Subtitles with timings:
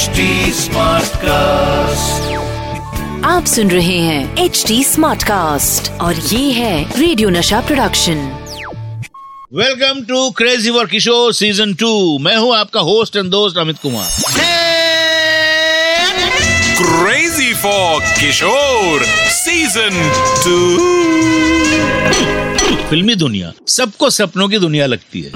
[0.00, 0.24] HD
[0.56, 2.28] Smartcast.
[3.26, 8.22] आप सुन रहे हैं एच डी स्मार्ट कास्ट और ये है radio Nasha production
[9.54, 11.90] welcome to crazy work Kishore season two
[12.26, 14.08] मैं हूँ आपका होस्ट एंड दोस्त Amit Kumar.
[16.80, 19.04] Crazy for Kishore
[19.36, 19.92] season
[20.44, 20.58] two
[22.88, 25.30] फिल्मी दुनिया सबको सपनों की दुनिया लगती है।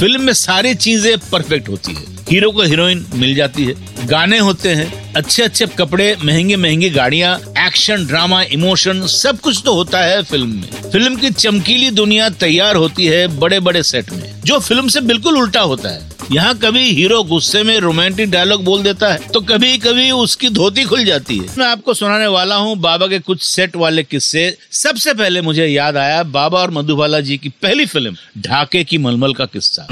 [0.00, 4.68] फ़िल्म में सारी चीज़ें परफेक्ट होती है। हीरो को हीरोइन मिल जाती है। गाने होते
[4.68, 10.22] हैं। अच्छे अच्छे कपड़े महँगे महँगे गाड़ियाँ, एक्शन, ड्रामा, इमोशन, सब कुछ तो होता है
[10.22, 14.88] फ़िल्म में। फ़िल्म की चमकीली दुनिया तैयार होती है बड़े बड़े सेट में, जो फ़िल्म
[14.88, 19.28] से बिल्कुल उल्टा होता है। यहाँ कभी हीरो गुस्से में रोमांटिक डायलॉग बोल देता है
[19.28, 23.18] तो कभी कभी उसकी धोती खुल जाती है। मैं आपको सुनाने वाला हूँ बाबा के
[23.18, 27.86] कुछ सेट वाले किस्से। सबसे पहले मुझे याद आया बाबा और मधुबाला जी की पहली
[27.86, 29.86] फ़िल्म ढाके की मलमल का किस्सा।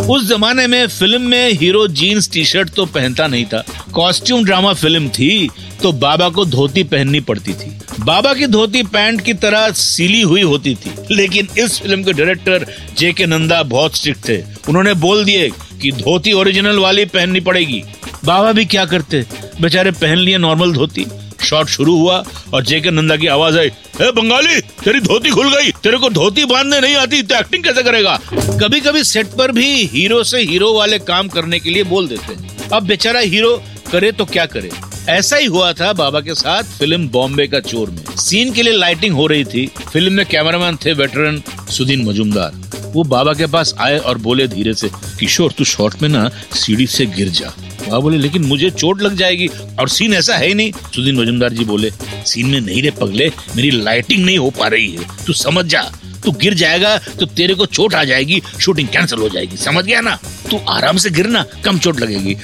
[0.00, 4.72] उस जमाने में फ़िल्म में हीरो जीन्स टी शर्ट तो पहनता नहीं था। कॉस्ट्यूम ड्रामा
[4.72, 5.48] फ़िल्म थी
[5.82, 10.42] तो बाबा को धोती पहननी पड़ती थी। बाबा की धोती पैंट की तरह सीली हुई
[10.42, 12.66] होती थी, लेकिन इस फ़िल्म के डायरेक्टर
[12.98, 15.50] जे के नंदा बहुत स्ट्रिक्ट थे। उन्होंने बोल दिए
[15.82, 17.82] कि धोती ओरिजिनल वाली पहननी पड़ेगी।
[18.24, 19.24] बाबा भी क्या करते?
[19.60, 21.06] बेचारे पहन लिए नॉर्मल धोती।
[21.46, 22.22] शॉट शुरू हुआ
[22.54, 23.68] और जेके नंदा की आवाज़ आई,
[24.00, 27.82] हे बंगाली, तेरी धोती खुल गई, तेरे को धोती बांधने नहीं आती तो एक्टिंग कैसे
[27.82, 28.18] करेगा?
[28.32, 32.36] कभी कभी सेट पर भी हीरो से हीरो वाले काम करने के लिए बोल देते
[32.76, 33.56] अब बेचारा हीरो
[33.92, 34.70] करे तो क्या करे?
[35.08, 38.72] ऐसा ही हुआ था बाबा के साथ फ़िल्म बॉम्बे का चोर में। सीन के लिए
[38.72, 42.52] लाइटिंग हो रही थी। फ़िल्म में कैमरामैन थे वेटरन सुदीन मजुमदार।
[42.94, 44.88] वो बाबा के पास आए और बोले धीरे से,
[45.20, 47.52] किशोर, तू शॉर्ट में ना सीढ़ी से गिर जा।
[47.86, 49.48] बाबा बोले, लेकिन मुझे चोट लग जाएगी।
[49.80, 51.90] और सीन ऐसा है ही नहीं। सुदीन मजुमदार जी बोले
[52.26, 55.92] सीन में नहीं रे पगले, मेरी लाइटिंग नहीं हो पा रही है। तू समझ जा,
[56.24, 60.00] तू गिर जाएगा तो तेरे को चोट आ जाएगी शूटिंग कैंसिल हो जाएगी। समझ गया
[60.00, 60.18] ना?
[60.50, 62.36] तू आराम से गिरना कम चोट लगेगी।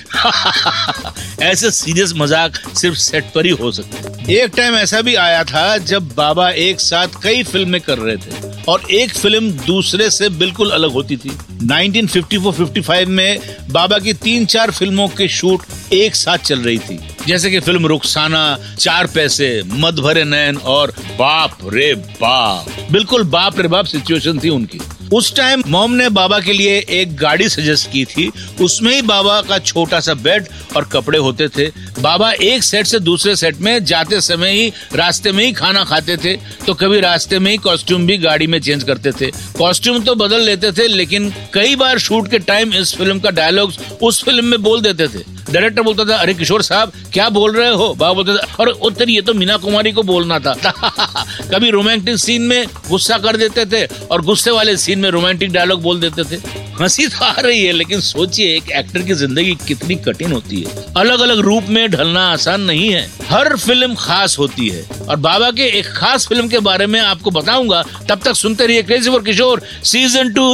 [1.42, 5.78] ऐसे सीरियस मज़ाक सिर्फ़ सेट पर ही हो सकते। एक टाइम ऐसा भी आया था,
[5.78, 10.70] जब बाबा एक साथ कई फ़िल्में कर रहे थे। और एक फ़िल्म दूसरे से बिल्कुल
[10.70, 11.30] अलग होती थी।
[11.62, 13.40] 1954-55 में
[13.70, 15.62] बाबा की तीन चार फ़िल्मों के शूट
[15.92, 20.90] एक साथ चल रही थी। जैसे कि फ़िल्म रुखसाना, चार पैसे मत भरे नैन और
[21.18, 24.78] बाप रे बाप। बिल्कुल बाप रे बाप सिचुएशन थी उनकी।
[25.12, 28.30] उस टाइम मॉम ने बाबा के लिए एक गाड़ी सजेस्ट की थी।
[28.60, 31.66] उसमें ही बाबा का छोटा सा बेड और कपड़े होते थे।
[32.00, 36.16] बाबा एक सेट से दूसरे सेट में जाते समय ही रास्ते में ही खाना खाते
[36.16, 36.36] थे।
[36.66, 40.40] तो कभी रास्ते में ही कॉस्ट्यूम भी गाड़ी में चेंज करते थे। कॉस्ट्यूम तो बदल
[40.40, 44.62] लेते थे, लेकिन कई बार शूट के टाइम इस फ़िल्म का डायलॉग्स उस फ़िल्म में
[44.62, 47.94] बोल देते थे। डायरेक्टर बोलता था, अरे किशोर साहब, क्या बोल रहे हो?
[47.94, 50.54] बाबा बोलते थे और उत्तर, ये तो मीना कुमारी को बोलना था।
[51.54, 55.82] कभी रोमांटिक सीन में गुस्सा कर देते थे और गुस्से वाले सीन में रोमांटिक डायलॉग
[55.82, 59.94] बोल देते थे। हँसी तो आ रही है लेकिन सोचिए एक एक्टर की ज़िंदगी कितनी
[60.06, 64.68] कठिन होती है। अलग अलग रूप में ढलना आसान नहीं है। हर फ़िल्म खास होती
[64.68, 68.66] है। और बाबा के एक खास फ़िल्म के बारे में आपको बताऊँगा तब तक सुनते
[68.66, 70.48] रहिए crazy for Kishore season two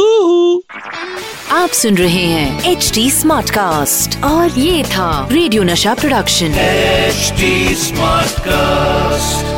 [1.53, 7.33] आप सुन रहे हैं एच डी स्मार्ट कास्ट और ये था radio Nasha production H
[7.79, 9.58] smart Smartcast.